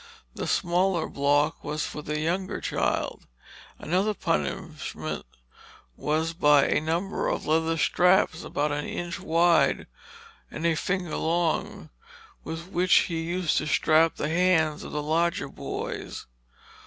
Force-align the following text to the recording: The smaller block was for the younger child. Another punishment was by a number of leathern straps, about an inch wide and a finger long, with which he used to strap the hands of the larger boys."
The 0.33 0.47
smaller 0.47 1.07
block 1.07 1.63
was 1.63 1.85
for 1.85 2.01
the 2.01 2.19
younger 2.19 2.59
child. 2.59 3.27
Another 3.77 4.15
punishment 4.15 5.27
was 5.95 6.33
by 6.33 6.65
a 6.65 6.81
number 6.81 7.27
of 7.27 7.45
leathern 7.45 7.77
straps, 7.77 8.43
about 8.43 8.71
an 8.71 8.85
inch 8.87 9.19
wide 9.19 9.85
and 10.49 10.65
a 10.65 10.73
finger 10.73 11.17
long, 11.17 11.91
with 12.43 12.69
which 12.69 12.95
he 13.11 13.21
used 13.21 13.57
to 13.57 13.67
strap 13.67 14.15
the 14.15 14.27
hands 14.29 14.83
of 14.83 14.91
the 14.91 15.03
larger 15.03 15.47
boys." 15.47 16.25